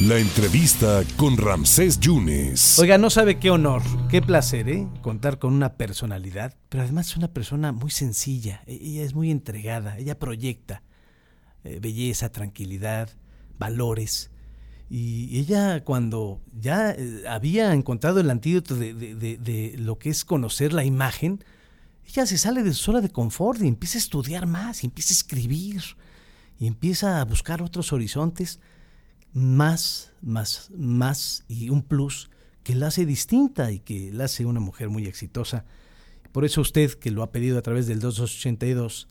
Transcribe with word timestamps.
La 0.00 0.16
entrevista 0.16 1.04
con 1.18 1.36
Ramsés 1.36 2.00
Yunes. 2.00 2.78
Oiga, 2.78 2.96
no 2.96 3.10
sabe 3.10 3.38
qué 3.38 3.50
honor, 3.50 3.82
qué 4.08 4.22
placer, 4.22 4.66
¿eh? 4.70 4.88
Contar 5.02 5.38
con 5.38 5.52
una 5.52 5.74
personalidad, 5.74 6.56
pero 6.70 6.84
además 6.84 7.08
es 7.08 7.18
una 7.18 7.28
persona 7.28 7.72
muy 7.72 7.90
sencilla. 7.90 8.62
E-, 8.66 8.80
ella 8.80 9.02
es 9.02 9.14
muy 9.14 9.30
entregada, 9.30 9.98
ella 9.98 10.18
proyecta 10.18 10.82
eh, 11.64 11.80
belleza, 11.82 12.32
tranquilidad, 12.32 13.10
valores. 13.58 14.30
Y 14.88 15.38
ella 15.38 15.84
cuando 15.84 16.40
ya 16.58 16.92
eh, 16.92 17.24
había 17.28 17.74
encontrado 17.74 18.20
el 18.20 18.30
antídoto 18.30 18.76
de, 18.76 18.94
de, 18.94 19.74
lo 19.76 19.98
que 19.98 20.08
es 20.08 20.24
conocer 20.24 20.72
la 20.72 20.86
imagen, 20.86 21.44
ella 22.06 22.24
se 22.24 22.38
sale 22.38 22.62
de 22.62 22.72
su 22.72 22.84
zona 22.84 23.02
de 23.02 23.10
confort 23.10 23.60
y 23.60 23.68
empieza 23.68 23.98
a 23.98 24.00
estudiar 24.00 24.46
más, 24.46 24.82
y 24.82 24.86
empieza 24.86 25.12
a 25.12 25.16
escribir, 25.16 25.82
y 26.58 26.68
empieza 26.68 27.20
a 27.20 27.24
buscar 27.26 27.60
otros 27.60 27.92
horizontes 27.92 28.60
más, 29.32 30.12
más, 30.22 30.70
más 30.76 31.44
y 31.48 31.70
un 31.70 31.82
plus 31.82 32.30
que 32.62 32.74
la 32.74 32.88
hace 32.88 33.06
distinta 33.06 33.70
y 33.72 33.80
que 33.80 34.12
la 34.12 34.24
hace 34.24 34.44
una 34.44 34.60
mujer 34.60 34.88
muy 34.88 35.06
exitosa. 35.06 35.64
Por 36.32 36.44
eso 36.44 36.60
usted, 36.60 36.92
que 36.92 37.10
lo 37.10 37.22
ha 37.22 37.32
pedido 37.32 37.58
a 37.58 37.62
través 37.62 37.86
del 37.86 38.00
2282 38.00 39.08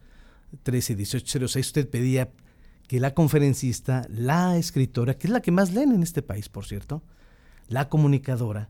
131806, 0.63 1.67
usted 1.67 1.89
pedía 1.89 2.31
que 2.87 2.99
la 2.99 3.13
conferencista, 3.13 4.07
la 4.09 4.57
escritora, 4.57 5.13
que 5.15 5.27
es 5.27 5.33
la 5.33 5.41
que 5.41 5.51
más 5.51 5.73
leen 5.73 5.91
en 5.91 6.01
este 6.01 6.21
país, 6.21 6.49
por 6.49 6.65
cierto, 6.65 7.03
la 7.67 7.87
comunicadora, 7.87 8.69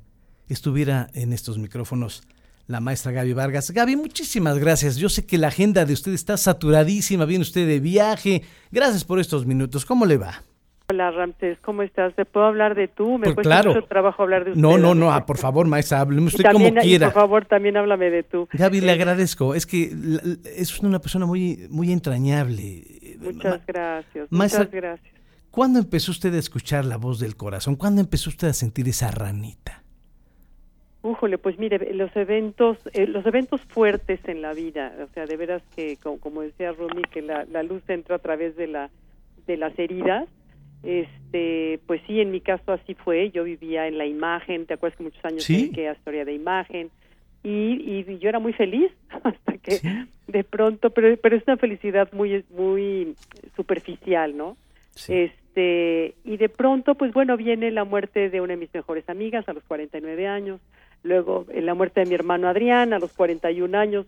estuviera 0.50 1.10
en 1.14 1.32
estos 1.32 1.58
micrófonos 1.58 2.24
la 2.68 2.80
maestra 2.82 3.12
Gaby 3.12 3.34
Vargas. 3.34 3.72
Gaby, 3.72 3.96
muchísimas 3.96 4.60
gracias. 4.60 4.98
Yo 4.98 5.10
sé 5.10 5.26
que 5.26 5.38
la 5.38 5.48
agenda 5.48 5.86
de 5.86 5.94
usted 5.94 6.14
está 6.14 6.38
saturadísima, 6.38 7.26
viene 7.26 7.42
usted 7.42 7.66
de 7.66 7.80
viaje. 7.80 8.44
Gracias 8.72 9.04
por 9.04 9.20
estos 9.20 9.46
minutos. 9.46 9.86
¿Cómo 9.86 10.06
le 10.06 10.18
va? 10.18 10.44
Hola 10.92 11.12
Ramses, 11.12 11.60
¿cómo 11.60 11.84
estás? 11.84 12.16
¿Te 12.16 12.26
puedo 12.26 12.48
hablar 12.48 12.74
de 12.74 12.88
tú? 12.88 13.20
Me 13.20 13.26
pues 13.26 13.36
cuesta 13.36 13.62
mucho 13.62 13.84
trabajo 13.84 14.24
hablar 14.24 14.44
de 14.44 14.52
usted. 14.52 14.62
No, 14.62 14.80
no, 14.80 14.96
no, 14.96 15.12
ah, 15.12 15.24
por 15.24 15.38
favor, 15.38 15.68
maestra, 15.68 16.02
hábleme 16.02 16.28
usted 16.28 16.44
como 16.52 16.74
quiera. 16.74 17.08
por 17.08 17.22
favor, 17.22 17.46
también 17.46 17.78
háblame 17.78 18.10
de 18.10 18.24
tú. 18.24 18.48
Gaby, 18.52 18.82
le 18.82 18.94
agradezco. 18.94 19.54
Es 19.54 19.68
que 19.68 19.92
es 20.56 20.80
una 20.80 20.98
persona 20.98 21.28
muy, 21.28 21.68
muy 21.70 21.92
entrañable. 21.92 22.84
Muchas 23.20 23.64
gracias, 23.68 24.32
muchas 24.32 24.72
gracias. 24.72 25.14
¿Cuándo 25.52 25.78
empezó 25.78 26.12
usted 26.12 26.34
a 26.34 26.40
escuchar 26.40 26.86
la 26.86 26.98
voz 26.98 27.20
del 27.20 27.36
corazón? 27.36 27.76
¿Cuándo 27.76 28.02
empezó 28.02 28.32
usted 28.32 28.48
a 28.48 28.54
sentir 28.54 28.88
esa 28.88 29.12
ranita? 29.12 29.84
Újole, 31.04 31.38
pues 31.38 31.60
mire, 31.60 31.94
los 31.94 32.16
eventos, 32.16 32.78
eh, 32.94 33.06
los 33.06 33.26
eventos 33.28 33.62
fuertes 33.62 34.20
en 34.26 34.42
la 34.42 34.54
vida, 34.54 34.92
o 35.04 35.14
sea, 35.14 35.28
de 35.28 35.38
veras 35.38 35.62
que, 35.76 35.98
como, 35.98 36.42
decía 36.42 36.72
Rumi, 36.72 37.04
que 37.12 37.22
la, 37.22 37.46
la 37.46 37.62
luz 37.62 37.84
entra 37.88 38.16
a 38.16 38.20
través 38.20 38.56
de 38.58 38.68
la 38.68 38.90
de 39.50 39.58
las 39.58 39.78
heridas, 39.80 40.28
este, 40.84 41.80
pues 41.86 42.02
sí, 42.08 42.22
en 42.22 42.32
mi 42.32 42.42
caso 42.42 42.72
así 42.72 42.94
fue. 42.96 43.32
Yo 43.32 43.44
vivía 43.44 43.88
en 43.88 43.98
la 43.98 44.06
imagen, 44.06 44.66
¿te 44.66 44.76
acuerdas 44.76 44.98
que 44.98 45.04
muchos 45.04 45.26
años 45.26 45.44
¿Sí? 45.44 45.72
a 45.78 45.94
historia 45.94 46.26
de 46.26 46.34
imagen? 46.34 46.90
Y, 47.44 48.04
y, 48.08 48.20
yo 48.20 48.30
era 48.30 48.40
muy 48.40 48.54
feliz 48.54 48.92
hasta 49.24 49.58
que 49.58 49.80
de 50.28 50.44
pronto, 50.44 50.90
pero, 50.90 51.16
pero 51.18 51.38
es 51.38 51.44
una 51.48 51.58
felicidad 51.58 52.12
muy, 52.12 52.44
muy 52.50 53.16
superficial, 53.56 54.36
¿no? 54.36 54.58
Este, 55.08 56.16
y 56.26 56.38
de 56.38 56.50
pronto, 56.50 56.96
pues 56.96 57.14
bueno, 57.14 57.38
viene 57.38 57.72
la 57.72 57.86
muerte 57.86 58.30
de 58.30 58.42
una 58.42 58.54
de 58.54 58.58
mis 58.58 58.74
mejores 58.74 59.08
amigas 59.10 59.48
a 59.48 59.54
los 59.54 59.64
49 59.64 60.28
años, 60.28 60.60
luego 61.04 61.46
eh, 61.50 61.62
la 61.62 61.74
muerte 61.74 62.02
de 62.02 62.08
mi 62.08 62.16
hermano 62.16 62.50
Adrián 62.50 62.94
a 62.94 63.00
los 63.00 63.14
41 63.14 63.78
años, 63.78 64.06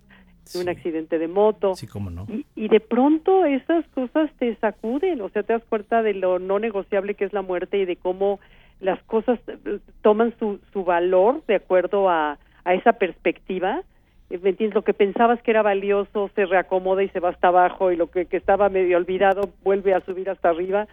un 0.56 0.70
accidente 0.70 1.20
de 1.20 1.28
moto. 1.28 1.75
Sí, 1.75 1.88
cómo 1.88 2.09
no. 2.09 2.28
Y, 2.56 2.67
de 2.67 2.80
pronto 2.80 3.45
esas 3.45 3.88
cosas 3.89 4.31
te 4.39 4.56
sacuden, 4.58 5.22
o 5.22 5.30
sea, 5.30 5.44
te 5.44 5.53
das 5.53 5.64
cuenta 5.70 6.02
de 6.02 6.14
lo 6.14 6.39
no 6.39 6.59
negociable 6.59 7.16
que 7.16 7.25
es 7.25 7.34
la 7.34 7.42
muerte 7.42 7.78
y 7.78 7.86
de 7.86 7.95
cómo 7.95 8.39
las 8.80 9.02
cosas 9.03 9.39
eh, 9.47 9.80
toman 10.02 10.34
su, 10.39 10.59
su 10.73 10.84
valor 10.84 11.44
de 11.47 11.56
acuerdo 11.56 12.09
a, 12.09 12.39
a 12.64 12.73
esa 12.73 12.94
perspectiva. 12.94 13.84
Eh, 14.30 14.39
¿Me 14.42 14.50
entiendes? 14.50 14.75
Lo 14.75 14.84
que 14.84 14.94
pensabas 14.94 15.42
que 15.42 15.51
era 15.51 15.62
valioso 15.62 16.30
se 16.35 16.46
reacomoda 16.46 17.03
y 17.03 17.09
se 17.09 17.19
va 17.19 17.30
hasta 17.30 17.50
abajo 17.50 17.91
y 17.91 17.96
lo 17.96 18.07
que, 18.09 18.25
que 18.25 18.38
estaba 18.38 18.69
medio 18.69 18.97
olvidado 18.97 19.51
vuelve 19.63 19.94
a 19.94 20.01
subir 20.01 20.30
hasta 20.30 20.50
arriba. 20.50 20.88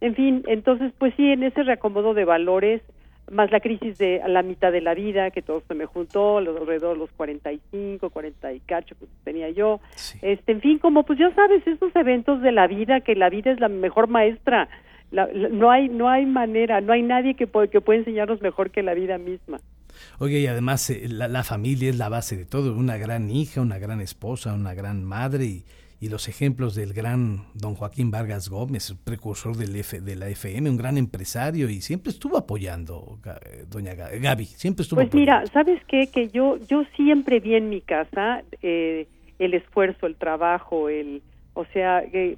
En 0.00 0.14
fin, 0.14 0.42
entonces, 0.46 0.92
pues 0.98 1.14
sí, 1.16 1.30
en 1.30 1.42
ese 1.42 1.62
reacomodo 1.62 2.14
de 2.14 2.24
valores 2.24 2.82
más 3.32 3.50
la 3.50 3.60
crisis 3.60 3.98
de 3.98 4.22
a 4.22 4.28
la 4.28 4.42
mitad 4.42 4.70
de 4.70 4.80
la 4.80 4.94
vida, 4.94 5.30
que 5.30 5.42
todo 5.42 5.62
se 5.66 5.74
me 5.74 5.86
juntó, 5.86 6.38
alrededor 6.38 6.94
de 6.94 6.98
los 6.98 7.10
45, 7.12 8.10
40 8.10 8.52
y 8.52 8.60
cacho 8.60 8.94
que 8.98 9.06
tenía 9.24 9.50
yo. 9.50 9.80
Este, 10.20 10.52
en 10.52 10.60
fin, 10.60 10.78
como 10.78 11.04
pues 11.04 11.18
ya 11.18 11.34
sabes, 11.34 11.66
esos 11.66 11.94
eventos 11.96 12.42
de 12.42 12.52
la 12.52 12.66
vida, 12.66 13.00
que 13.00 13.14
la 13.14 13.30
vida 13.30 13.50
es 13.50 13.60
la 13.60 13.68
mejor 13.68 14.08
maestra. 14.08 14.68
no 15.10 15.70
hay 15.70 15.88
no 15.88 16.08
hay 16.08 16.26
manera, 16.26 16.80
no 16.80 16.92
hay 16.92 17.02
nadie 17.02 17.34
que 17.34 17.46
puede, 17.46 17.68
que 17.68 17.80
pueda 17.80 18.00
enseñarnos 18.00 18.40
mejor 18.42 18.70
que 18.70 18.82
la 18.82 18.94
vida 18.94 19.18
misma. 19.18 19.60
Oye, 20.18 20.40
y 20.40 20.46
además 20.46 20.88
eh, 20.90 21.06
la, 21.08 21.28
la, 21.28 21.44
familia 21.44 21.90
es 21.90 21.98
la 21.98 22.08
base 22.08 22.36
de 22.36 22.44
todo, 22.44 22.74
una 22.74 22.96
gran 22.96 23.30
hija, 23.30 23.60
una 23.60 23.78
gran 23.78 24.00
esposa, 24.00 24.54
una 24.54 24.74
gran 24.74 25.04
madre 25.04 25.44
y, 25.44 25.64
y 26.02 26.08
los 26.08 26.26
ejemplos 26.26 26.74
del 26.74 26.94
gran 26.94 27.44
don 27.54 27.76
Joaquín 27.76 28.10
Vargas 28.10 28.48
Gómez, 28.48 28.92
precursor 29.04 29.56
del 29.56 29.76
F, 29.76 30.00
de 30.00 30.16
la 30.16 30.28
FM, 30.28 30.68
un 30.68 30.76
gran 30.76 30.98
empresario 30.98 31.70
y 31.70 31.80
siempre 31.80 32.10
estuvo 32.10 32.36
apoyando, 32.36 33.20
doña 33.70 33.94
Gaby, 33.94 34.46
siempre 34.46 34.82
estuvo 34.82 35.00
Pues 35.00 35.14
mira, 35.14 35.46
¿sabes 35.52 35.80
qué? 35.86 36.08
Que 36.12 36.28
yo, 36.28 36.58
yo 36.68 36.82
siempre 36.96 37.38
vi 37.38 37.54
en 37.54 37.68
mi 37.68 37.80
casa 37.80 38.42
eh, 38.62 39.06
el 39.38 39.54
esfuerzo, 39.54 40.06
el 40.06 40.16
trabajo, 40.16 40.88
el... 40.88 41.22
O 41.54 41.66
sea, 41.66 42.02
eh, 42.12 42.36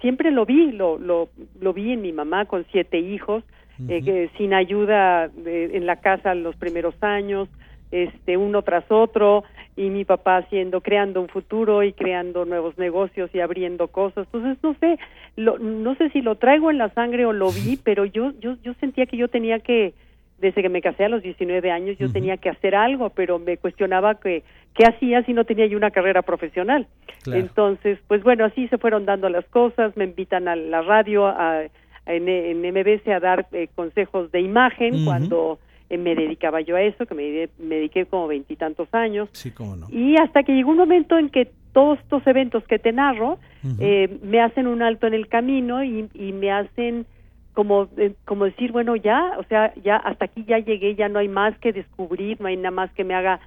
siempre 0.00 0.32
lo 0.32 0.44
vi, 0.44 0.72
lo, 0.72 0.98
lo, 0.98 1.28
lo 1.60 1.72
vi 1.72 1.92
en 1.92 2.02
mi 2.02 2.12
mamá 2.12 2.46
con 2.46 2.66
siete 2.72 2.98
hijos, 2.98 3.44
eh, 3.88 4.28
sin 4.36 4.54
ayuda 4.54 5.30
en 5.46 5.86
la 5.86 6.00
casa 6.00 6.34
los 6.34 6.56
primeros 6.56 6.94
años, 7.00 7.48
este 7.92 8.36
uno 8.36 8.62
tras 8.62 8.84
otro 8.90 9.44
y 9.76 9.90
mi 9.90 10.04
papá 10.04 10.38
haciendo 10.38 10.80
creando 10.80 11.20
un 11.20 11.28
futuro 11.28 11.82
y 11.82 11.92
creando 11.92 12.44
nuevos 12.44 12.76
negocios 12.78 13.30
y 13.34 13.40
abriendo 13.40 13.88
cosas. 13.88 14.26
Entonces 14.32 14.58
no 14.62 14.74
sé 14.80 14.98
lo, 15.36 15.58
no 15.58 15.94
sé 15.96 16.10
si 16.10 16.22
lo 16.22 16.36
traigo 16.36 16.70
en 16.70 16.78
la 16.78 16.88
sangre 16.90 17.24
o 17.26 17.32
lo 17.32 17.50
vi 17.50 17.76
pero 17.84 18.04
yo 18.04 18.32
yo 18.40 18.56
yo 18.62 18.74
sentía 18.74 19.06
que 19.06 19.16
yo 19.16 19.28
tenía 19.28 19.60
que 19.60 19.94
desde 20.38 20.62
que 20.62 20.68
me 20.68 20.82
casé 20.82 21.04
a 21.04 21.08
los 21.08 21.22
19 21.22 21.70
años 21.70 21.96
yo 21.98 22.10
tenía 22.10 22.36
que 22.36 22.48
hacer 22.48 22.74
algo 22.74 23.10
pero 23.10 23.38
me 23.38 23.58
cuestionaba 23.58 24.16
que 24.16 24.42
qué 24.74 24.84
hacía 24.84 25.22
si 25.22 25.34
no 25.34 25.44
tenía 25.44 25.66
yo 25.66 25.76
una 25.76 25.90
carrera 25.90 26.22
profesional. 26.22 26.86
Entonces 27.26 27.98
pues 28.08 28.22
bueno 28.22 28.44
así 28.44 28.68
se 28.68 28.78
fueron 28.78 29.04
dando 29.04 29.28
las 29.28 29.44
cosas 29.46 29.96
me 29.96 30.04
invitan 30.04 30.48
a 30.48 30.56
la 30.56 30.82
radio 30.82 31.26
a 31.26 31.62
en, 32.06 32.28
en 32.28 32.60
MBC 32.60 33.08
a 33.08 33.20
dar 33.20 33.46
eh, 33.52 33.68
consejos 33.74 34.32
de 34.32 34.40
imagen 34.40 35.04
cuando 35.04 35.58
eh, 35.92 35.98
me 35.98 36.14
dedicaba 36.14 36.62
yo 36.62 36.74
a 36.74 36.82
eso, 36.82 37.04
que 37.04 37.14
me, 37.14 37.48
dediqué 37.58 38.06
como 38.06 38.26
veintitantos 38.26 38.88
años. 38.92 39.28
Sí, 39.32 39.50
cómo 39.50 39.76
no. 39.76 39.88
Y 39.90 40.16
hasta 40.16 40.42
que 40.42 40.54
llegó 40.54 40.70
un 40.70 40.78
momento 40.78 41.18
en 41.18 41.28
que 41.28 41.52
todos 41.74 41.98
estos 41.98 42.26
eventos 42.26 42.64
que 42.64 42.78
te 42.78 42.92
narro 42.92 43.38
eh, 43.78 44.18
me 44.22 44.40
hacen 44.40 44.66
un 44.66 44.82
alto 44.82 45.06
en 45.06 45.12
el 45.12 45.28
camino 45.28 45.84
y, 45.84 46.08
y 46.14 46.32
me 46.32 46.50
hacen 46.50 47.04
como 47.52 47.88
eh, 47.98 48.14
como 48.24 48.46
decir 48.46 48.72
bueno 48.72 48.96
ya 48.96 49.36
o 49.38 49.44
sea 49.44 49.74
ya 49.82 49.96
hasta 49.96 50.26
aquí 50.26 50.44
ya 50.46 50.58
llegué 50.58 50.94
ya 50.94 51.08
no 51.08 51.18
hay 51.18 51.28
más 51.28 51.56
que 51.58 51.72
descubrir 51.72 52.40
no 52.40 52.48
hay 52.48 52.56
nada 52.56 52.70
más 52.70 52.90
que 52.92 53.04
me 53.04 53.14
haga 53.14 53.40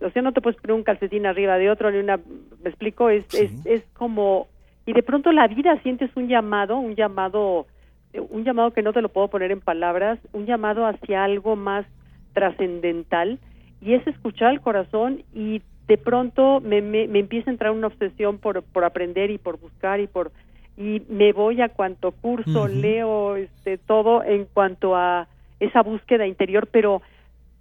o 0.00 0.10
sea 0.10 0.22
no 0.22 0.32
te 0.32 0.40
puedes 0.40 0.60
poner 0.60 0.74
un 0.74 0.82
calcetín 0.82 1.26
arriba 1.26 1.58
de 1.58 1.70
otro 1.70 1.90
ni 1.90 1.98
una 1.98 2.16
me 2.16 2.68
explico 2.68 3.10
es 3.10 3.24
es, 3.34 3.50
es 3.64 3.82
como 3.94 4.48
y 4.86 4.92
de 4.92 5.02
pronto 5.02 5.32
la 5.32 5.46
vida 5.48 5.78
sientes 5.82 6.10
un 6.16 6.28
llamado 6.28 6.78
un 6.78 6.96
llamado 6.96 7.66
un 8.14 8.44
llamado 8.44 8.72
que 8.72 8.82
no 8.82 8.92
te 8.92 9.02
lo 9.02 9.08
puedo 9.08 9.28
poner 9.28 9.52
en 9.52 9.60
palabras, 9.60 10.18
un 10.32 10.46
llamado 10.46 10.86
hacia 10.86 11.24
algo 11.24 11.56
más 11.56 11.86
trascendental 12.32 13.38
y 13.80 13.94
es 13.94 14.06
escuchar 14.06 14.48
al 14.48 14.60
corazón 14.60 15.22
y 15.34 15.62
de 15.86 15.98
pronto 15.98 16.60
me, 16.60 16.82
me, 16.82 17.04
empieza 17.18 17.50
a 17.50 17.52
entrar 17.52 17.72
una 17.72 17.88
obsesión 17.88 18.38
por, 18.38 18.62
por 18.62 18.84
aprender 18.84 19.30
y 19.30 19.38
por 19.38 19.58
buscar 19.58 20.00
y 20.00 20.06
por 20.06 20.32
y 20.76 21.02
me 21.08 21.32
voy 21.32 21.60
a 21.60 21.68
cuanto 21.68 22.12
curso, 22.12 22.66
leo 22.66 23.36
este 23.36 23.76
todo 23.76 24.24
en 24.24 24.46
cuanto 24.46 24.96
a 24.96 25.28
esa 25.58 25.82
búsqueda 25.82 26.26
interior, 26.26 26.68
pero 26.72 27.02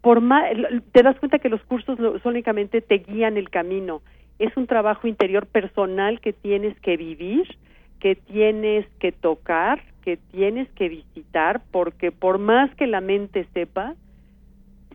por 0.02 0.22
más 0.22 0.46
te 0.94 1.04
das 1.04 1.20
cuenta 1.20 1.40
que 1.40 1.50
los 1.50 1.62
cursos 1.64 2.00
únicamente 2.24 2.82
te 2.82 3.00
guían 3.00 3.36
el 3.36 3.50
camino. 3.50 4.02
Es 4.38 4.56
un 4.56 4.68
trabajo 4.68 5.08
interior 5.08 5.48
personal 5.48 6.22
que 6.22 6.32
tienes 6.32 6.80
que 6.80 6.96
vivir, 6.96 7.58
que 8.00 8.16
tienes 8.16 8.86
que 9.00 9.12
tocar, 9.12 9.82
que 10.04 10.18
tienes 10.18 10.70
que 10.72 10.90
visitar 10.90 11.62
porque 11.72 12.12
por 12.12 12.38
más 12.40 12.74
que 12.76 12.88
la 12.88 13.02
mente 13.02 13.48
sepa, 13.54 13.96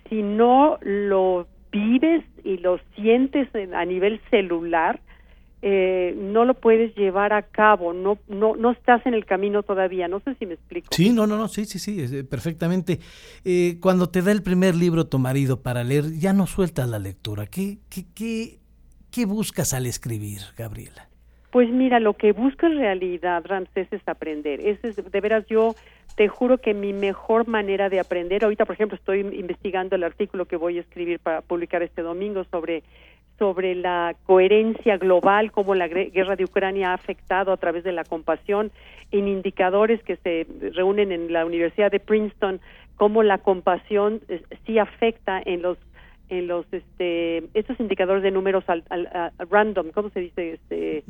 si 0.09 0.23
no 0.23 0.79
lo 0.83 1.47
vives 1.71 2.25
y 2.45 2.59
lo 2.59 2.79
sientes 2.95 3.49
a 3.75 3.85
nivel 3.85 4.21
celular, 4.31 5.01
eh, 5.67 6.15
no 6.19 6.45
lo 6.45 6.55
puedes 6.55 6.95
llevar 6.95 7.33
a 7.33 7.41
cabo, 7.43 7.95
no, 7.95 8.19
no, 8.29 8.55
no 8.55 8.73
estás 8.73 9.05
en 9.07 9.15
el 9.15 9.25
camino 9.25 9.63
todavía, 9.63 10.09
no 10.09 10.21
sé 10.21 10.35
si 10.35 10.45
me 10.45 10.55
explico. 10.55 10.89
Sí, 10.91 11.11
no, 11.11 11.27
no, 11.27 11.39
no, 11.39 11.49
sí, 11.49 11.65
sí, 11.65 11.79
sí, 11.79 11.99
eh, 12.01 12.23
perfectamente. 12.23 13.01
Eh, 13.47 13.79
cuando 13.81 14.11
te 14.11 14.21
da 14.21 14.31
el 14.31 14.43
primer 14.43 14.75
libro 14.75 15.07
tu 15.07 15.19
marido 15.19 15.63
para 15.63 15.83
leer, 15.83 16.13
ya 16.19 16.35
no 16.35 16.47
sueltas 16.47 16.89
la 16.89 16.99
lectura. 16.99 17.47
¿Qué, 17.47 17.79
qué, 17.89 18.05
qué, 18.15 18.59
qué 19.11 19.25
buscas 19.25 19.73
al 19.73 19.87
escribir, 19.87 20.41
Gabriela? 20.57 21.09
Pues 21.55 21.71
mira, 21.71 22.01
lo 22.01 22.15
que 22.15 22.33
busco 22.33 22.67
en 22.67 22.79
realidad, 22.79 23.45
Ramsés, 23.47 23.87
es 23.93 24.03
aprender. 24.09 24.61
Es, 24.61 24.83
de 24.97 25.21
veras, 25.21 25.47
yo 25.47 25.77
te 26.17 26.27
juro 26.27 26.59
que 26.59 26.75
mi 26.75 26.93
mejor 26.93 27.47
manera 27.47 27.89
de 27.89 28.01
aprender, 28.01 28.43
ahorita 28.43 28.65
por 28.65 28.75
ejemplo 28.75 28.97
estoy 28.97 29.21
investigando 29.21 29.95
el 29.95 30.03
artículo 30.03 30.47
que 30.47 30.57
voy 30.57 30.79
a 30.79 30.81
escribir 30.81 31.21
para 31.21 31.43
publicar 31.43 31.85
este 31.85 32.03
domingo 32.03 32.43
sobre 32.51 32.83
sobre 33.39 33.77
la 33.77 34.17
coherencia 34.27 34.97
global, 34.97 35.53
cómo 35.53 35.77
la 35.77 35.87
guerra 35.87 36.35
de 36.35 36.43
Ucrania 36.43 36.91
ha 36.91 36.95
afectado 36.95 37.53
a 37.53 37.57
través 37.57 37.85
de 37.85 37.93
la 37.93 38.03
compasión 38.03 38.73
en 39.13 39.29
indicadores 39.29 40.03
que 40.03 40.17
se 40.17 40.49
reúnen 40.75 41.13
en 41.13 41.33
la 41.33 41.47
Universidad 41.47 41.93
de 41.93 42.01
Princeton, 42.01 42.61
cómo 42.97 43.23
la 43.23 43.39
compasión 43.39 44.23
sí 44.67 44.81
afecta 44.81 45.41
en 45.45 45.63
los 45.63 45.79
en 46.31 46.49
los 46.49 46.67
este 46.73 47.45
estos 47.55 47.79
indicadores 47.79 48.25
de 48.25 48.33
números 48.33 48.65
al, 48.67 48.83
random, 49.51 49.93
¿cómo 49.93 50.11
se 50.11 50.19
dice? 50.19 50.55
Este 50.55 51.05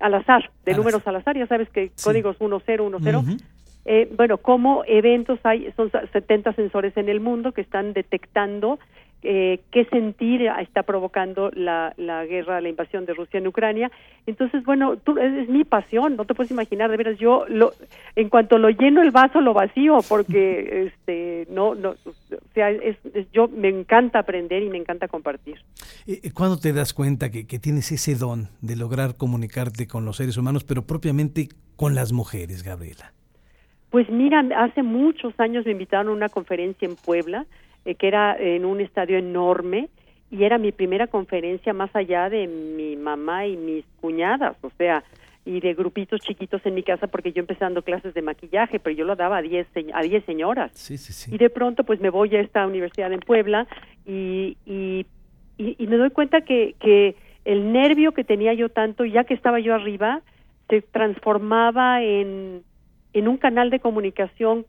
al 0.00 0.14
azar, 0.14 0.50
de 0.64 0.74
números 0.74 1.06
al 1.06 1.16
azar, 1.16 1.36
ya 1.36 1.46
sabes 1.46 1.68
que 1.70 1.90
códigos 2.02 2.40
1010. 2.40 3.40
eh, 3.86 4.08
bueno, 4.16 4.38
como 4.38 4.82
eventos 4.86 5.38
hay, 5.44 5.70
son 5.76 5.90
70 5.90 6.52
sensores 6.54 6.96
en 6.96 7.08
el 7.08 7.20
mundo 7.20 7.52
que 7.52 7.60
están 7.60 7.92
detectando 7.92 8.78
eh, 9.26 9.60
qué 9.70 9.86
sentir 9.86 10.42
está 10.60 10.82
provocando 10.82 11.50
la, 11.54 11.94
la, 11.96 12.26
guerra, 12.26 12.60
la 12.60 12.68
invasión 12.68 13.06
de 13.06 13.14
Rusia 13.14 13.38
en 13.38 13.46
Ucrania. 13.46 13.90
Entonces, 14.26 14.62
bueno, 14.64 14.98
tú, 14.98 15.18
es, 15.18 15.48
mi 15.48 15.64
pasión, 15.64 16.16
no 16.16 16.26
te 16.26 16.34
puedes 16.34 16.50
imaginar, 16.50 16.90
de 16.90 16.98
veras, 16.98 17.18
yo 17.18 17.46
lo, 17.48 17.72
en 18.16 18.28
cuanto 18.28 18.58
lo 18.58 18.68
lleno 18.68 19.00
el 19.00 19.12
vaso 19.12 19.40
lo 19.40 19.54
vacío, 19.54 20.00
porque 20.10 20.92
este, 20.92 21.46
no, 21.50 21.74
no, 21.74 21.94
o 22.04 22.12
sea, 22.54 22.70
es, 22.70 22.96
yo 23.32 23.48
me 23.48 23.68
encanta 23.68 24.20
aprender 24.20 24.62
y 24.62 24.70
me 24.70 24.78
encanta 24.78 25.08
compartir. 25.08 25.56
Eh, 26.06 26.20
eh, 26.22 26.30
¿Cuándo 26.32 26.56
te 26.56 26.72
das 26.72 26.94
cuenta 26.94 27.30
que, 27.30 27.46
que 27.46 27.58
tienes 27.58 27.90
ese 27.92 28.14
don 28.14 28.48
de 28.62 28.76
lograr 28.76 29.16
comunicarte 29.16 29.86
con 29.86 30.04
los 30.04 30.16
seres 30.16 30.36
humanos, 30.36 30.64
pero 30.64 30.82
propiamente 30.82 31.48
con 31.76 31.94
las 31.94 32.12
mujeres, 32.12 32.62
Gabriela? 32.62 33.12
Pues 33.90 34.08
mira, 34.08 34.44
hace 34.56 34.82
muchos 34.82 35.38
años 35.38 35.66
me 35.66 35.72
invitaron 35.72 36.08
a 36.08 36.12
una 36.12 36.28
conferencia 36.28 36.86
en 36.86 36.96
Puebla, 36.96 37.46
eh, 37.84 37.94
que 37.94 38.08
era 38.08 38.36
en 38.36 38.64
un 38.64 38.80
estadio 38.80 39.18
enorme 39.18 39.88
y 40.30 40.44
era 40.44 40.58
mi 40.58 40.72
primera 40.72 41.06
conferencia 41.06 41.72
más 41.72 41.94
allá 41.94 42.28
de 42.28 42.46
mi 42.46 42.96
mamá 42.96 43.46
y 43.46 43.56
mis 43.56 43.84
cuñadas, 44.00 44.56
o 44.62 44.70
sea, 44.78 45.04
y 45.44 45.60
de 45.60 45.74
grupitos 45.74 46.20
chiquitos 46.20 46.64
en 46.64 46.74
mi 46.74 46.82
casa 46.82 47.06
porque 47.06 47.32
yo 47.32 47.40
empecé 47.40 47.60
dando 47.60 47.82
clases 47.82 48.14
de 48.14 48.22
maquillaje, 48.22 48.78
pero 48.78 48.96
yo 48.96 49.04
lo 49.04 49.14
daba 49.14 49.38
a 49.38 49.42
10 49.42 49.66
a 49.92 50.02
diez 50.02 50.24
señoras. 50.24 50.72
Sí, 50.74 50.96
sí, 50.96 51.12
sí. 51.12 51.34
Y 51.34 51.38
de 51.38 51.50
pronto 51.50 51.84
pues 51.84 52.00
me 52.00 52.10
voy 52.10 52.34
a 52.36 52.40
esta 52.40 52.66
universidad 52.66 53.12
en 53.12 53.20
Puebla 53.20 53.66
y, 54.06 54.56
y, 54.64 55.06
y, 55.58 55.86
me 55.86 55.96
doy 55.96 56.10
cuenta 56.10 56.40
que, 56.40 56.74
que 56.80 57.16
el 57.44 57.72
nervio 57.72 58.12
que 58.12 58.24
tenía 58.24 58.54
yo 58.54 58.70
tanto, 58.70 59.04
ya 59.04 59.24
que 59.24 59.34
estaba 59.34 59.60
yo 59.60 59.74
arriba, 59.74 60.22
se 60.68 60.80
transformaba 60.80 62.02
en, 62.02 62.62
en 63.12 63.28
un 63.28 63.36
canal 63.36 63.68
de 63.68 63.80
comunicación 63.80 64.64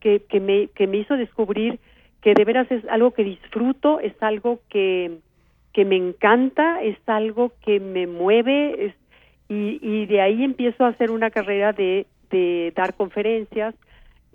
que, 0.00 0.20
que, 0.20 0.40
me, 0.40 0.68
que 0.68 0.86
me 0.86 0.98
hizo 0.98 1.16
descubrir 1.16 1.78
que 2.22 2.34
de 2.34 2.44
veras 2.44 2.70
es 2.72 2.84
algo 2.88 3.12
que 3.12 3.22
disfruto, 3.22 4.00
es 4.00 4.14
algo 4.20 4.60
que, 4.68 5.18
que 5.72 5.84
me 5.84 5.96
encanta, 5.96 6.82
es 6.82 6.96
algo 7.06 7.52
que 7.64 7.78
me 7.80 8.06
mueve 8.06 8.86
y, 9.48 9.78
y 9.82 10.06
de 10.06 10.20
ahí 10.20 10.42
empiezo 10.42 10.84
a 10.84 10.88
hacer 10.88 11.10
una 11.10 11.30
carrera 11.30 11.72
de, 11.72 12.06
de 12.30 12.72
dar 12.74 12.94
conferencias, 12.94 13.74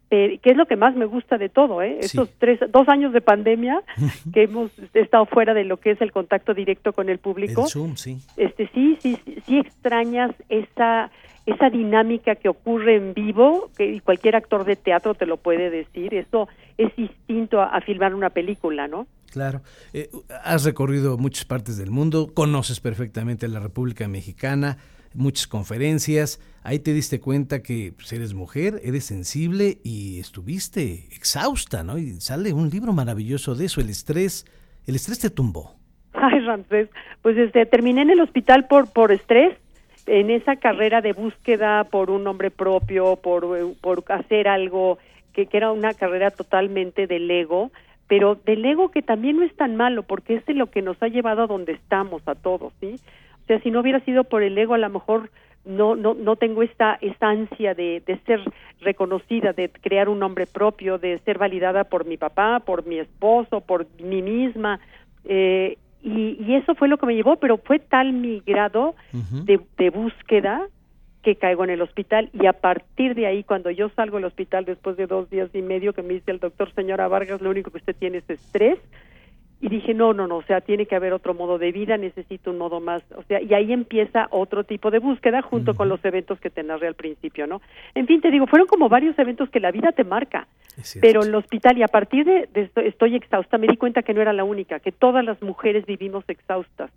que 0.09 0.39
es 0.43 0.57
lo 0.57 0.65
que 0.65 0.75
más 0.75 0.93
me 0.93 1.05
gusta 1.05 1.37
de 1.37 1.47
todo, 1.47 1.81
¿eh? 1.81 1.99
Estos 2.01 2.29
tres, 2.37 2.59
dos 2.69 2.89
años 2.89 3.13
de 3.13 3.21
pandemia 3.21 3.81
que 4.33 4.43
hemos 4.43 4.69
estado 4.93 5.25
fuera 5.25 5.53
de 5.53 5.63
lo 5.63 5.77
que 5.77 5.91
es 5.91 6.01
el 6.01 6.11
contacto 6.11 6.53
directo 6.53 6.91
con 6.91 7.07
el 7.07 7.17
público. 7.17 7.65
sí. 7.95 8.17
Este, 8.35 8.69
sí, 8.73 8.97
sí, 8.99 9.17
sí 9.45 9.59
extrañas 9.59 10.31
esa 10.49 11.09
esa 11.45 11.69
dinámica 11.69 12.35
que 12.35 12.49
ocurre 12.49 12.97
en 12.97 13.13
vivo, 13.13 13.71
que 13.75 13.99
cualquier 14.01 14.35
actor 14.35 14.63
de 14.63 14.75
teatro 14.75 15.15
te 15.15 15.25
lo 15.25 15.37
puede 15.37 15.69
decir, 15.69 16.13
eso 16.13 16.47
es 16.77 16.95
distinto 16.95 17.61
a, 17.61 17.81
filmar 17.81 18.13
una 18.13 18.29
película, 18.29 18.87
¿no? 18.87 19.07
Claro. 19.31 19.61
Eh, 19.93 20.09
has 20.43 20.65
recorrido 20.65 21.17
muchas 21.17 21.45
partes 21.45 21.77
del 21.77 21.89
mundo, 21.89 22.31
conoces 22.33 22.79
perfectamente 22.79 23.47
la 23.47 23.59
República 23.59 24.07
Mexicana, 24.07 24.77
muchas 25.13 25.47
conferencias, 25.47 26.39
ahí 26.63 26.79
te 26.79 26.93
diste 26.93 27.19
cuenta 27.19 27.61
que 27.61 27.93
pues, 27.95 28.11
eres 28.13 28.33
mujer, 28.33 28.79
eres 28.83 29.05
sensible 29.05 29.79
y 29.83 30.19
estuviste 30.19 31.07
exhausta, 31.11 31.83
¿no? 31.83 31.97
Y 31.97 32.21
sale 32.21 32.53
un 32.53 32.69
libro 32.69 32.93
maravilloso 32.93 33.55
de 33.55 33.65
eso, 33.65 33.81
el 33.81 33.89
estrés, 33.89 34.45
el 34.85 34.95
estrés 34.95 35.19
te 35.19 35.29
tumbó. 35.29 35.75
Ay, 36.13 36.39
Ramsés, 36.39 36.89
pues 37.21 37.37
este, 37.37 37.65
terminé 37.65 38.01
en 38.01 38.11
el 38.11 38.21
hospital 38.21 38.67
por, 38.67 38.91
por 38.91 39.11
estrés, 39.11 39.57
en 40.07 40.29
esa 40.29 40.55
carrera 40.55 41.01
de 41.01 41.13
búsqueda 41.13 41.83
por 41.85 42.09
un 42.09 42.23
nombre 42.23 42.49
propio, 42.49 43.17
por, 43.17 43.75
por 43.81 44.03
hacer 44.09 44.47
algo 44.47 44.97
que, 45.33 45.45
que 45.45 45.57
era 45.57 45.71
una 45.71 45.93
carrera 45.93 46.31
totalmente 46.31 47.07
del 47.07 47.29
ego, 47.29 47.71
pero 48.07 48.35
del 48.35 48.65
ego 48.65 48.89
que 48.89 49.01
también 49.01 49.37
no 49.37 49.43
es 49.43 49.55
tan 49.55 49.75
malo, 49.75 50.03
porque 50.03 50.35
es 50.35 50.45
de 50.45 50.53
lo 50.53 50.67
que 50.67 50.81
nos 50.81 51.01
ha 51.01 51.07
llevado 51.07 51.43
a 51.43 51.47
donde 51.47 51.73
estamos 51.73 52.21
a 52.27 52.35
todos, 52.35 52.73
¿sí? 52.79 52.99
O 53.51 53.53
sea, 53.53 53.63
si 53.63 53.69
no 53.69 53.81
hubiera 53.81 53.99
sido 54.05 54.23
por 54.23 54.43
el 54.43 54.57
ego, 54.57 54.75
a 54.75 54.77
lo 54.77 54.89
mejor 54.89 55.29
no 55.65 55.97
no 55.97 56.13
no 56.13 56.37
tengo 56.37 56.63
esta 56.63 56.97
esta 57.01 57.27
ansia 57.27 57.73
de, 57.73 58.01
de 58.05 58.17
ser 58.19 58.39
reconocida, 58.79 59.51
de 59.51 59.69
crear 59.69 60.07
un 60.07 60.19
nombre 60.19 60.47
propio, 60.47 60.97
de 60.97 61.19
ser 61.25 61.37
validada 61.37 61.83
por 61.83 62.05
mi 62.05 62.15
papá, 62.15 62.61
por 62.61 62.85
mi 62.85 62.99
esposo, 62.99 63.59
por 63.59 63.87
mí 64.01 64.21
misma. 64.21 64.79
Eh, 65.25 65.77
y, 66.01 66.55
eso 66.55 66.75
fue 66.75 66.87
lo 66.87 66.97
que 66.97 67.05
me 67.05 67.13
llevó, 67.13 67.35
pero 67.35 67.57
fue 67.57 67.79
tal 67.79 68.13
mi 68.13 68.39
grado 68.39 68.95
de, 69.11 69.59
de, 69.77 69.89
búsqueda 69.89 70.65
que 71.21 71.35
caigo 71.35 71.65
en 71.65 71.71
el 71.71 71.81
hospital 71.81 72.29
y 72.31 72.45
a 72.45 72.53
partir 72.53 73.15
de 73.15 73.27
ahí, 73.27 73.43
cuando 73.43 73.69
yo 73.69 73.89
salgo 73.89 74.15
del 74.15 74.25
hospital 74.25 74.63
después 74.63 74.95
de 74.95 75.07
dos 75.07 75.29
días 75.29 75.49
y 75.53 75.61
medio 75.61 75.91
que 75.91 76.03
me 76.03 76.13
dice 76.13 76.31
el 76.31 76.39
doctor, 76.39 76.73
señora 76.73 77.09
Vargas, 77.09 77.41
lo 77.41 77.49
único 77.49 77.69
que 77.69 77.79
usted 77.79 77.95
tiene 77.97 78.19
es 78.19 78.29
estrés, 78.29 78.79
y 79.61 79.69
dije, 79.69 79.93
no, 79.93 80.11
no, 80.11 80.25
no, 80.25 80.37
o 80.37 80.43
sea, 80.43 80.59
tiene 80.61 80.87
que 80.87 80.95
haber 80.95 81.13
otro 81.13 81.35
modo 81.35 81.59
de 81.59 81.71
vida, 81.71 81.95
necesito 81.95 82.49
un 82.49 82.57
modo 82.57 82.79
más, 82.79 83.03
o 83.15 83.21
sea, 83.23 83.39
y 83.39 83.53
ahí 83.53 83.71
empieza 83.71 84.27
otro 84.31 84.63
tipo 84.63 84.89
de 84.89 84.97
búsqueda 84.97 85.43
junto 85.43 85.75
con 85.75 85.87
los 85.87 86.03
eventos 86.03 86.39
que 86.39 86.49
te 86.49 86.63
narré 86.63 86.87
al 86.87 86.95
principio, 86.95 87.45
¿no? 87.45 87.61
En 87.93 88.07
fin, 88.07 88.21
te 88.21 88.31
digo, 88.31 88.47
fueron 88.47 88.67
como 88.67 88.89
varios 88.89 89.17
eventos 89.19 89.51
que 89.51 89.59
la 89.59 89.71
vida 89.71 89.91
te 89.91 90.03
marca, 90.03 90.47
pero 90.99 91.21
el 91.21 91.35
hospital, 91.35 91.77
y 91.77 91.83
a 91.83 91.87
partir 91.87 92.25
de, 92.25 92.49
esto, 92.55 92.81
estoy 92.81 93.15
exhausta, 93.15 93.59
me 93.59 93.67
di 93.67 93.77
cuenta 93.77 94.01
que 94.01 94.15
no 94.15 94.21
era 94.21 94.33
la 94.33 94.43
única, 94.43 94.79
que 94.79 94.91
todas 94.91 95.23
las 95.23 95.39
mujeres 95.43 95.85
vivimos 95.85 96.23
exhaustas. 96.27 96.89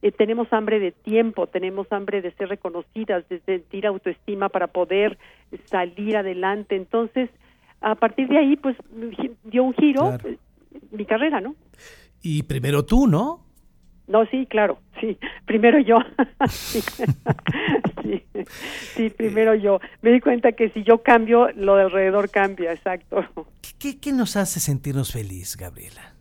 Eh, 0.00 0.10
tenemos 0.10 0.50
hambre 0.52 0.78
de 0.78 0.92
tiempo, 0.92 1.46
tenemos 1.46 1.90
hambre 1.92 2.22
de 2.22 2.30
ser 2.32 2.48
reconocidas, 2.48 3.28
de 3.28 3.40
sentir 3.40 3.86
autoestima 3.86 4.48
para 4.48 4.68
poder 4.68 5.18
salir 5.66 6.16
adelante. 6.16 6.76
Entonces, 6.76 7.30
a 7.80 7.94
partir 7.94 8.28
de 8.28 8.38
ahí, 8.38 8.56
pues 8.56 8.76
dio 9.44 9.64
un 9.64 9.74
giro 9.74 10.14
eh, 10.24 10.36
mi 10.90 11.06
carrera, 11.06 11.40
¿no? 11.40 11.54
Y 12.22 12.42
primero 12.44 12.84
tú, 12.84 13.06
¿no? 13.06 13.46
No, 14.08 14.24
sí, 14.26 14.46
claro, 14.46 14.78
sí, 15.00 15.18
primero 15.46 15.78
yo. 15.80 15.98
sí. 16.48 18.22
sí, 18.94 19.10
primero 19.10 19.54
yo. 19.54 19.80
Me 20.02 20.12
di 20.12 20.20
cuenta 20.20 20.52
que 20.52 20.70
si 20.70 20.84
yo 20.84 21.02
cambio, 21.02 21.50
lo 21.52 21.76
de 21.76 21.82
alrededor 21.82 22.30
cambia, 22.30 22.72
exacto. 22.72 23.24
¿Qué, 23.78 23.98
qué 23.98 24.12
nos 24.12 24.36
hace 24.36 24.60
sentirnos 24.60 25.12
feliz, 25.12 25.56
Gabriela? 25.56 26.14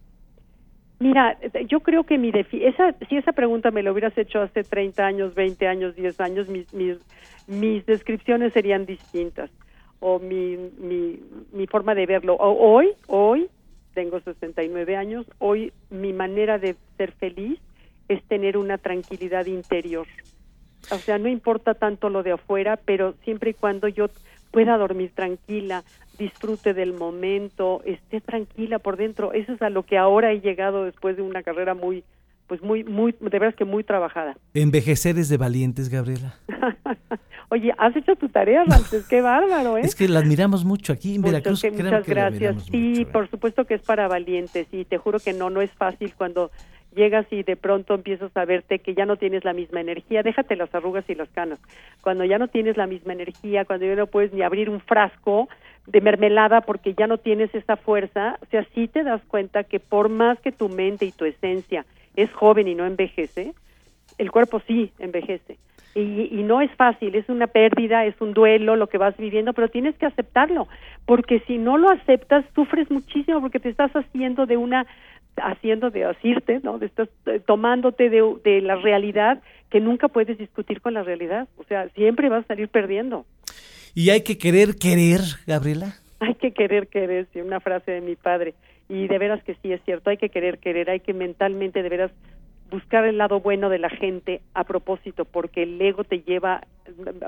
Mira, 0.99 1.37
yo 1.67 1.81
creo 1.81 2.05
que 2.05 2.17
mi 2.17 2.29
esa, 2.29 2.95
si 3.09 3.17
esa 3.17 3.33
pregunta 3.33 3.69
me 3.69 3.83
lo 3.83 3.91
hubieras 3.91 4.17
hecho 4.17 4.41
hace 4.41 4.63
30 4.63 5.05
años, 5.05 5.35
20 5.35 5.67
años, 5.67 5.95
10 5.95 6.21
años, 6.21 6.47
mis, 6.47 6.73
mis, 6.73 6.97
mis 7.47 7.85
descripciones 7.85 8.53
serían 8.53 8.85
distintas 8.85 9.51
o 9.99 10.19
mi, 10.19 10.57
mi, 10.79 11.19
mi 11.51 11.67
forma 11.67 11.95
de 11.95 12.05
verlo. 12.05 12.35
O, 12.35 12.75
hoy, 12.75 12.91
hoy, 13.07 13.49
tengo 13.95 14.19
69 14.19 14.95
años, 14.95 15.25
hoy 15.39 15.73
mi 15.89 16.13
manera 16.13 16.59
de 16.59 16.75
ser 16.97 17.13
feliz 17.13 17.59
es 18.07 18.21
tener 18.25 18.57
una 18.57 18.77
tranquilidad 18.77 19.47
interior. 19.47 20.05
O 20.91 20.97
sea, 20.99 21.17
no 21.17 21.27
importa 21.27 21.73
tanto 21.73 22.09
lo 22.09 22.21
de 22.21 22.33
afuera, 22.33 22.77
pero 22.77 23.15
siempre 23.23 23.51
y 23.51 23.53
cuando 23.55 23.87
yo 23.87 24.07
pueda 24.51 24.77
dormir 24.77 25.11
tranquila, 25.15 25.83
disfrute 26.19 26.75
del 26.75 26.93
momento, 26.93 27.81
esté 27.85 28.21
tranquila 28.21 28.77
por 28.77 28.97
dentro, 28.97 29.33
eso 29.33 29.53
es 29.53 29.61
a 29.63 29.71
lo 29.71 29.83
que 29.83 29.97
ahora 29.97 30.31
he 30.31 30.41
llegado 30.41 30.85
después 30.85 31.15
de 31.15 31.23
una 31.23 31.41
carrera 31.41 31.73
muy 31.73 32.03
pues 32.47 32.61
muy 32.61 32.83
muy 32.83 33.15
de 33.19 33.39
verdad 33.39 33.55
que 33.55 33.65
muy 33.65 33.83
trabajada. 33.83 34.37
Envejecer 34.53 35.17
es 35.17 35.29
de 35.29 35.37
valientes, 35.37 35.89
Gabriela. 35.89 36.35
Oye, 37.49 37.71
has 37.77 37.95
hecho 37.95 38.15
tu 38.15 38.27
tarea, 38.29 38.63
Ramses, 38.63 39.07
qué 39.07 39.21
bárbaro, 39.21 39.77
¿eh? 39.77 39.81
Es 39.83 39.95
que 39.95 40.07
la 40.07 40.19
admiramos 40.19 40.65
mucho 40.65 40.93
aquí 40.93 41.15
en 41.15 41.21
Veracruz. 41.21 41.63
muchas 41.71 42.05
gracias. 42.05 42.65
Sí, 42.65 43.05
por 43.05 43.29
supuesto 43.29 43.65
que 43.65 43.75
es 43.75 43.81
para 43.81 44.07
valientes 44.07 44.67
y 44.71 44.85
te 44.85 44.97
juro 44.97 45.19
que 45.19 45.33
no, 45.33 45.49
no 45.49 45.61
es 45.61 45.71
fácil 45.71 46.13
cuando 46.17 46.51
llegas 46.95 47.27
y 47.29 47.43
de 47.43 47.55
pronto 47.55 47.93
empiezas 47.93 48.35
a 48.35 48.45
verte 48.45 48.79
que 48.79 48.95
ya 48.95 49.05
no 49.05 49.17
tienes 49.17 49.43
la 49.45 49.53
misma 49.53 49.81
energía, 49.81 50.23
déjate 50.23 50.55
las 50.55 50.73
arrugas 50.73 51.05
y 51.09 51.15
las 51.15 51.29
canas. 51.29 51.59
Cuando 52.01 52.23
ya 52.25 52.39
no 52.39 52.47
tienes 52.47 52.77
la 52.77 52.87
misma 52.87 53.13
energía, 53.13 53.65
cuando 53.65 53.85
ya 53.85 53.95
no 53.95 54.07
puedes 54.07 54.33
ni 54.33 54.41
abrir 54.41 54.69
un 54.69 54.79
frasco 54.79 55.47
de 55.85 56.01
mermelada 56.01 56.61
porque 56.61 56.95
ya 56.95 57.05
no 57.05 57.19
tienes 57.19 57.53
esa 57.53 57.75
fuerza, 57.75 58.39
o 58.41 58.45
sea, 58.47 58.65
sí 58.73 58.87
te 58.87 59.03
das 59.03 59.21
cuenta 59.27 59.63
que 59.63 59.79
por 59.79 60.09
más 60.09 60.39
que 60.39 60.51
tu 60.51 60.69
mente 60.69 61.05
y 61.05 61.11
tu 61.11 61.25
esencia 61.25 61.85
es 62.15 62.31
joven 62.33 62.67
y 62.67 62.75
no 62.75 62.85
envejece, 62.85 63.53
el 64.17 64.31
cuerpo 64.31 64.61
sí 64.67 64.91
envejece 64.99 65.57
Y, 65.95 66.29
y, 66.31 66.43
no 66.43 66.61
es 66.61 66.71
fácil, 66.75 67.15
es 67.15 67.27
una 67.29 67.47
pérdida, 67.47 68.05
es 68.05 68.19
un 68.19 68.33
duelo 68.33 68.75
lo 68.75 68.87
que 68.87 68.97
vas 68.97 69.15
viviendo, 69.17 69.53
pero 69.53 69.69
tienes 69.69 69.95
que 69.97 70.05
aceptarlo, 70.05 70.67
porque 71.05 71.39
si 71.47 71.57
no 71.57 71.77
lo 71.77 71.89
aceptas, 71.89 72.45
sufres 72.53 72.89
muchísimo 72.91 73.41
porque 73.41 73.59
te 73.59 73.69
estás 73.69 73.91
haciendo 73.93 74.45
de 74.45 74.57
una, 74.57 74.85
haciendo 75.37 75.89
de 75.89 76.05
asirte, 76.05 76.59
¿no? 76.63 76.79
De 76.79 76.87
estás 76.87 77.09
eh, 77.25 77.39
tomándote 77.45 78.09
de, 78.09 78.21
de 78.43 78.61
la 78.61 78.75
realidad 78.75 79.41
que 79.69 79.79
nunca 79.79 80.07
puedes 80.07 80.37
discutir 80.37 80.81
con 80.81 80.93
la 80.93 81.03
realidad, 81.03 81.47
o 81.57 81.63
sea, 81.63 81.89
siempre 81.89 82.29
vas 82.29 82.43
a 82.45 82.47
salir 82.47 82.69
perdiendo. 82.69 83.25
Y 83.93 84.09
hay 84.09 84.23
que 84.23 84.37
querer 84.37 84.75
querer, 84.75 85.21
Gabriela. 85.47 85.95
Hay 86.19 86.35
que 86.35 86.51
querer 86.51 86.87
querer, 86.87 87.27
sí, 87.31 87.39
una 87.39 87.59
frase 87.61 87.91
de 87.91 88.01
mi 88.01 88.15
padre. 88.15 88.53
Y 88.87 89.07
de 89.07 89.17
veras 89.17 89.43
que 89.43 89.55
sí 89.61 89.71
es 89.71 89.81
cierto, 89.83 90.09
hay 90.09 90.17
que 90.17 90.29
querer 90.29 90.59
querer, 90.59 90.89
hay 90.89 90.99
que 90.99 91.13
mentalmente 91.13 91.81
de 91.81 91.89
veras 91.89 92.11
buscar 92.69 93.05
el 93.05 93.17
lado 93.17 93.39
bueno 93.39 93.69
de 93.69 93.79
la 93.79 93.89
gente 93.89 94.41
a 94.53 94.63
propósito, 94.63 95.25
porque 95.25 95.63
el 95.63 95.81
ego 95.81 96.03
te 96.03 96.21
lleva, 96.21 96.61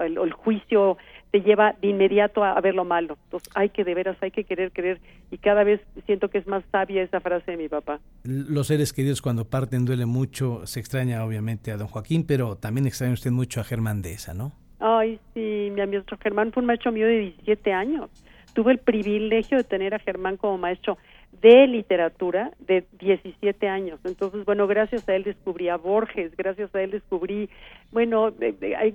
el, 0.03 0.17
el, 0.17 0.31
juicio 0.33 0.97
te 1.31 1.41
lleva 1.41 1.75
de 1.81 1.89
inmediato 1.89 2.43
a, 2.43 2.53
a, 2.53 2.61
ver 2.61 2.75
lo 2.75 2.85
malo. 2.85 3.17
Entonces 3.25 3.49
hay 3.55 3.69
que 3.69 3.83
de 3.83 3.93
veras, 3.93 4.17
hay 4.21 4.31
que 4.31 4.43
querer, 4.43 4.71
querer, 4.71 4.99
y 5.31 5.37
cada 5.37 5.63
vez 5.63 5.81
siento 6.05 6.29
que 6.29 6.39
es 6.39 6.47
más 6.47 6.63
sabia 6.71 7.03
esa 7.03 7.19
frase 7.19 7.51
de 7.51 7.57
mi 7.57 7.69
papá. 7.69 7.99
Los 8.23 8.67
seres 8.67 8.93
queridos 8.93 9.21
cuando 9.21 9.45
parten 9.45 9.85
duele 9.85 10.05
mucho, 10.05 10.65
se 10.65 10.79
extraña 10.79 11.23
obviamente 11.23 11.71
a 11.71 11.77
don 11.77 11.87
Joaquín, 11.87 12.25
pero 12.25 12.55
también 12.57 12.87
extraña 12.87 13.13
usted 13.13 13.31
mucho 13.31 13.61
a 13.61 13.63
Germán 13.63 14.01
Deza, 14.01 14.33
¿no? 14.33 14.53
Ay, 14.79 15.19
sí, 15.33 15.71
mi 15.73 15.81
amigo 15.81 16.03
Germán 16.21 16.51
fue 16.51 16.61
un 16.61 16.67
maestro 16.67 16.91
mío 16.91 17.07
de 17.07 17.19
17 17.19 17.73
años. 17.73 18.09
Tuve 18.53 18.71
el 18.71 18.77
privilegio 18.79 19.57
de 19.57 19.63
tener 19.63 19.93
a 19.93 19.99
Germán 19.99 20.37
como 20.37 20.57
maestro 20.57 20.97
de 21.41 21.67
literatura 21.67 22.51
de 22.59 22.85
17 22.99 23.67
años. 23.67 23.99
Entonces, 24.03 24.45
bueno, 24.45 24.67
gracias 24.67 25.07
a 25.07 25.15
él 25.15 25.23
descubrí 25.23 25.69
a 25.69 25.77
Borges, 25.77 26.35
gracias 26.35 26.73
a 26.73 26.81
él 26.81 26.91
descubrí, 26.91 27.49
bueno, 27.97 28.31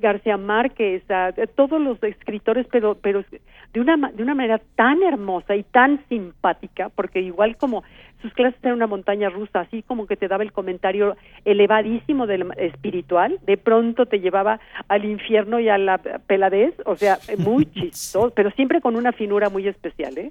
García 0.01 0.37
Márquez, 0.37 1.03
a, 1.11 1.27
a, 1.27 1.33
todos 1.57 1.81
los 1.81 2.01
escritores, 2.05 2.69
pero, 2.71 2.95
pero 2.95 3.25
de 3.73 3.81
una, 3.81 3.97
de 4.13 4.23
una 4.23 4.37
manera 4.37 4.61
tan 4.77 5.03
hermosa 5.03 5.57
y 5.57 5.65
tan 5.65 6.05
simpática, 6.09 6.89
porque 6.89 7.21
igual 7.21 7.57
como 7.57 7.83
sus 8.21 8.33
clases 8.35 8.61
eran 8.63 8.77
una 8.77 8.87
montaña 8.87 9.29
rusa, 9.29 9.63
así 9.63 9.83
como 9.83 10.07
que 10.07 10.17
te 10.17 10.29
daba 10.29 10.45
el 10.45 10.53
comentario 10.53 11.17
elevadísimo 11.45 12.29
del 12.29 12.47
espiritual, 12.59 13.41
de 13.45 13.57
pronto 13.57 14.07
te 14.07 14.21
llevaba 14.21 14.61
al 14.87 15.05
infierno 15.05 15.59
y 15.59 15.69
a 15.69 15.79
la 15.79 15.99
peladez, 15.99 16.73
o 16.87 16.95
sea, 16.95 17.19
muy 17.39 17.67
chistoso, 17.67 18.29
sí. 18.29 18.33
pero 18.37 18.53
siempre 18.53 18.81
con 18.81 18.95
una 18.95 19.11
finura 19.11 19.51
muy 19.51 19.67
especial. 19.67 20.17
¿eh? 20.17 20.31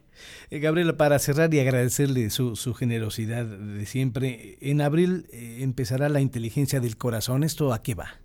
eh 0.50 0.60
Gabriela, 0.60 0.96
para 0.96 1.20
cerrar 1.20 1.54
y 1.54 1.60
agradecerle 1.60 2.30
su, 2.30 2.56
su 2.56 2.74
generosidad 2.74 3.44
de 3.44 3.86
siempre, 3.86 4.56
en 4.62 4.80
abril 4.80 5.26
eh, 5.34 5.58
empezará 5.60 6.08
la 6.08 6.22
inteligencia 6.22 6.80
del 6.80 6.96
corazón, 6.96 7.44
¿esto 7.44 7.74
a 7.74 7.84
qué 7.84 7.96
va? 7.96 8.21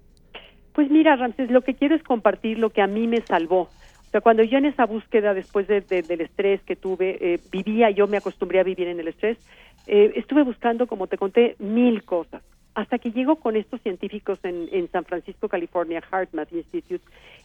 Pues 0.76 0.90
mira, 0.90 1.16
Ramses, 1.16 1.50
lo 1.50 1.62
que 1.62 1.73
quiero 1.73 1.95
es 1.95 2.02
compartir 2.02 2.59
lo 2.59 2.68
que 2.68 2.83
a 2.83 2.87
mí 2.87 3.06
me 3.06 3.23
salvó. 3.23 3.62
O 3.62 4.11
sea, 4.11 4.21
cuando 4.21 4.42
yo 4.42 4.59
en 4.59 4.66
esa 4.66 4.85
búsqueda, 4.85 5.33
después 5.33 5.66
de, 5.66 5.80
de, 5.80 6.02
del 6.02 6.21
estrés 6.21 6.61
que 6.64 6.76
tuve, 6.76 7.16
eh, 7.18 7.40
vivía, 7.50 7.88
yo 7.88 8.06
me 8.06 8.18
acostumbré 8.18 8.61
a 8.61 8.62
vivir 8.62 8.87
en 8.88 9.00
el 9.00 9.09
estrés, 9.09 9.38
eh, 9.87 10.12
estuve 10.16 10.42
buscando, 10.42 10.87
como 10.87 11.06
te 11.06 11.16
conté, 11.16 11.56
mil 11.61 12.04
cosas. 12.04 12.42
Hasta 12.75 12.99
que 12.99 13.11
llego 13.11 13.37
con 13.37 13.56
estos 13.56 13.80
científicos 13.80 14.38
en, 14.42 14.68
en 14.71 14.90
San 14.90 15.06
Francisco, 15.06 15.49
California, 15.49 16.02
HeartMath 16.12 16.52
Institute, 16.52 17.02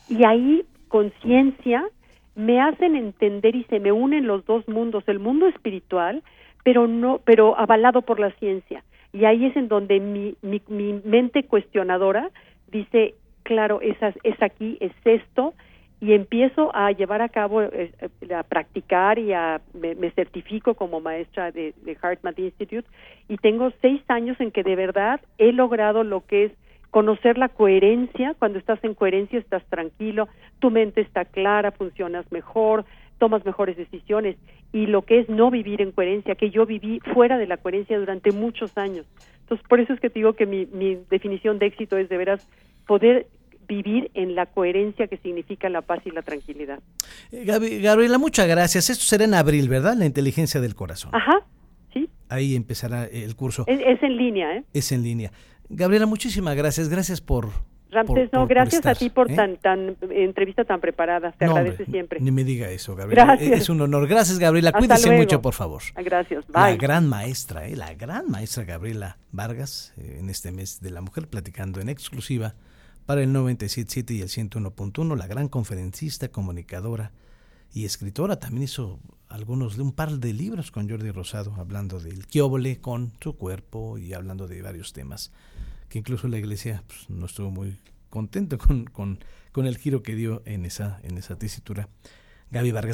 y 0.10 0.26
ahí, 0.26 0.66
con 0.90 1.14
ciencia, 1.22 1.86
me 2.36 2.60
hacen 2.60 2.98
entender 2.98 3.56
y 3.56 3.64
se 3.70 3.80
me 3.80 3.94
unen 3.94 4.28
los 4.28 4.46
dos 4.46 4.68
mundos, 4.68 5.06
el 5.08 5.20
mundo 5.20 5.48
espiritual, 5.48 6.22
pero 6.66 6.86
no, 6.86 7.22
pero 7.24 7.58
avalado 7.58 8.02
por 8.02 8.20
la 8.20 8.32
ciencia. 8.32 8.84
Y 9.14 9.24
ahí 9.24 9.46
es 9.46 9.56
en 9.56 9.70
donde 9.70 10.02
mi, 10.02 10.36
mi, 10.42 10.62
mi 10.68 11.00
mente 11.06 11.44
cuestionadora 11.44 12.30
dice, 12.72 13.16
claro, 13.52 13.82
es, 13.82 13.98
es 14.24 14.42
aquí, 14.42 14.78
es 14.80 14.94
esto, 15.04 15.54
y 16.00 16.14
empiezo 16.14 16.74
a 16.74 16.94
llevar 16.94 17.22
a 17.22 17.28
cabo, 17.28 17.62
eh, 17.62 17.92
a 18.34 18.44
practicar 18.44 19.20
y 19.20 19.34
a, 19.34 19.60
me, 19.74 20.10
certifico 20.12 20.74
como 20.74 21.02
maestra 21.02 21.52
de, 21.52 21.74
de 21.84 21.98
Institute 22.38 22.88
y 23.28 23.36
tengo 23.36 23.74
seis 23.82 24.02
años 24.08 24.40
en 24.40 24.52
que 24.52 24.64
de 24.64 24.78
verdad 24.78 25.20
he 25.38 25.52
logrado 25.52 26.06
lo 26.06 26.26
que 26.26 26.46
es 26.46 26.52
conocer 26.92 27.38
la 27.38 27.50
coherencia, 27.50 28.36
cuando 28.40 28.58
estás 28.58 28.82
en 28.86 28.94
coherencia 28.94 29.38
estás 29.38 29.66
tranquilo, 29.66 30.30
tu 30.60 30.72
mente 30.72 31.02
está 31.02 31.26
clara, 31.26 31.72
funcionas 31.72 32.32
mejor, 32.32 32.86
tomas 33.18 33.46
mejores 33.46 33.76
decisiones 33.76 34.38
y 34.72 34.86
lo 34.86 35.02
que 35.02 35.20
es 35.20 35.28
no 35.28 35.52
vivir 35.52 35.82
en 35.82 35.92
coherencia, 35.92 36.36
que 36.36 36.52
yo 36.52 36.66
viví 36.66 37.02
fuera 37.14 37.38
de 37.38 37.48
la 37.48 37.58
coherencia 37.58 38.00
durante 38.00 38.32
muchos 38.32 38.78
años. 38.78 39.06
Entonces, 39.42 39.68
por 39.68 39.82
eso 39.82 39.92
es 39.92 40.00
que 40.00 40.10
te 40.10 40.20
digo 40.20 40.34
que 40.34 40.46
mi 40.46 40.66
definición 41.10 41.60
de 41.60 41.66
éxito 41.66 41.98
es 41.98 42.08
de 42.08 42.18
veras 42.18 42.50
poder 42.88 43.28
vivir 43.72 44.12
en 44.14 44.36
la 44.36 44.48
coherencia 44.48 45.08
que 45.08 45.18
significa 45.18 45.70
la 45.70 45.82
paz 45.82 46.02
y 46.06 46.12
la 46.12 46.22
tranquilidad. 46.22 46.80
Eh, 47.32 47.46
Gabriela, 47.82 48.18
muchas 48.18 48.48
gracias. 48.48 48.90
Esto 48.90 49.06
será 49.06 49.24
en 49.24 49.34
abril, 49.34 49.70
¿verdad? 49.70 49.96
La 49.96 50.06
inteligencia 50.06 50.60
del 50.60 50.76
corazón. 50.76 51.12
Ajá, 51.14 51.46
sí. 51.94 52.10
Ahí 52.28 52.56
empezará 52.56 53.06
el 53.06 53.34
curso. 53.36 53.64
Es, 53.68 53.80
es 53.80 54.04
en 54.04 54.18
línea, 54.18 54.58
¿eh? 54.58 54.64
Es 54.74 54.92
en 54.92 55.04
línea. 55.04 55.32
Gabriela, 55.70 56.06
muchísimas 56.06 56.56
gracias. 56.56 56.90
Gracias 56.90 57.22
por... 57.22 57.50
Ramses, 57.92 58.30
por, 58.30 58.40
no, 58.40 58.48
por, 58.48 58.50
gracias 58.50 58.86
a 58.86 58.96
ti 58.96 59.10
por 59.10 59.30
¿eh? 59.30 59.36
tan, 59.36 59.58
tan 59.58 59.98
entrevista 60.12 60.64
tan 60.64 60.80
preparada. 60.80 61.34
Te 61.34 61.46
no, 61.46 61.52
agradece 61.52 61.84
hombre, 61.84 61.92
siempre. 61.92 62.20
Ni 62.22 62.32
me 62.32 62.46
diga 62.46 62.70
eso, 62.70 62.96
Gabriela. 62.96 63.26
Gracias. 63.26 63.62
Es 63.62 63.70
un 63.70 63.82
honor. 63.82 64.08
Gracias, 64.08 64.40
Gabriela. 64.40 64.70
Hasta 64.70 64.80
Cuídese 64.80 65.08
luego. 65.08 65.24
mucho, 65.24 65.42
por 65.42 65.54
favor. 65.54 65.82
Gracias. 65.96 66.46
Bye. 66.48 66.54
La 66.54 66.76
gran 66.76 67.08
maestra, 67.08 67.68
¿eh? 67.68 67.76
la 67.76 67.94
gran 67.94 68.30
maestra 68.30 68.64
Gabriela 68.64 69.18
Vargas, 69.32 69.94
eh, 69.98 70.18
en 70.20 70.30
este 70.30 70.52
mes 70.52 70.80
de 70.82 70.90
la 70.92 71.02
mujer, 71.02 71.28
platicando 71.28 71.82
en 71.82 71.90
exclusiva 71.90 72.56
para 73.06 73.22
el 73.22 73.34
97.7 73.34 74.12
y 74.16 74.22
el 74.22 74.30
101.1, 74.30 75.18
la 75.18 75.28
gran 75.28 75.48
conferencista, 75.48 76.30
comunicadora 76.30 77.12
y 77.74 77.86
escritora. 77.86 78.40
También 78.40 78.64
hizo 78.64 79.00
algunos 79.30 79.78
de 79.78 79.84
un 79.84 79.92
par 79.92 80.20
de 80.20 80.34
libros 80.34 80.72
con 80.72 80.90
Jordi 80.90 81.12
Rosado, 81.12 81.56
hablando 81.58 82.00
del 82.00 82.28
quióbole 82.28 82.80
con 82.80 83.14
su 83.22 83.36
cuerpo 83.38 83.98
y 83.98 84.14
hablando 84.14 84.48
de 84.48 84.62
varios 84.62 84.94
temas, 84.94 85.32
que 85.90 86.00
incluso 86.00 86.28
la 86.28 86.38
iglesia 86.38 86.84
pues, 86.88 87.10
no 87.10 87.26
estuvo 87.26 87.52
muy 87.52 87.80
contento 88.10 88.58
con, 88.58 88.86
con, 88.86 89.20
con, 89.52 89.66
el 89.66 89.78
giro 89.78 90.04
que 90.04 90.16
dio 90.16 90.42
en 90.46 90.66
esa, 90.66 91.00
en 91.04 91.18
esa 91.18 91.38
tesitura. 91.38 91.90
Gaby 92.52 92.72
Vargas. 92.72 92.90